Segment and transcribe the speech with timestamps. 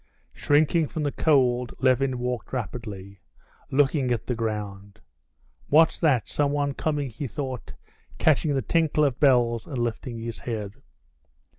[0.33, 3.21] Shrinking from the cold, Levin walked rapidly,
[3.69, 4.99] looking at the ground.
[5.67, 6.27] "What's that?
[6.27, 7.73] Someone coming," he thought,
[8.17, 10.73] catching the tinkle of bells, and lifting his head.